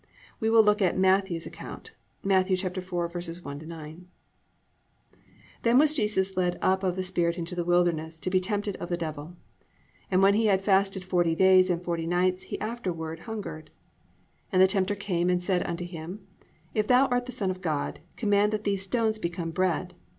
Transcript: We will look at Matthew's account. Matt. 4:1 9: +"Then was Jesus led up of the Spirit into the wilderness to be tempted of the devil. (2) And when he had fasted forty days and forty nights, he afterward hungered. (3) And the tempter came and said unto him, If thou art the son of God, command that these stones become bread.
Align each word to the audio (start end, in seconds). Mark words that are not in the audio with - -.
We 0.39 0.49
will 0.49 0.63
look 0.63 0.81
at 0.81 0.97
Matthew's 0.97 1.45
account. 1.45 1.91
Matt. 2.23 2.47
4:1 2.47 3.67
9: 3.67 4.07
+"Then 5.61 5.77
was 5.77 5.93
Jesus 5.93 6.35
led 6.35 6.57
up 6.59 6.81
of 6.81 6.95
the 6.95 7.03
Spirit 7.03 7.37
into 7.37 7.53
the 7.53 7.63
wilderness 7.63 8.19
to 8.21 8.31
be 8.31 8.39
tempted 8.39 8.77
of 8.77 8.89
the 8.89 8.97
devil. 8.97 9.35
(2) 10.09 10.09
And 10.09 10.23
when 10.23 10.33
he 10.33 10.47
had 10.47 10.63
fasted 10.63 11.03
forty 11.05 11.35
days 11.35 11.69
and 11.69 11.83
forty 11.83 12.07
nights, 12.07 12.41
he 12.45 12.59
afterward 12.59 13.19
hungered. 13.29 13.65
(3) 13.65 13.73
And 14.53 14.61
the 14.63 14.67
tempter 14.67 14.95
came 14.95 15.29
and 15.29 15.43
said 15.43 15.61
unto 15.67 15.85
him, 15.85 16.25
If 16.73 16.87
thou 16.87 17.05
art 17.09 17.27
the 17.27 17.31
son 17.31 17.51
of 17.51 17.61
God, 17.61 17.99
command 18.17 18.51
that 18.53 18.63
these 18.63 18.81
stones 18.81 19.19
become 19.19 19.51
bread. 19.51 19.93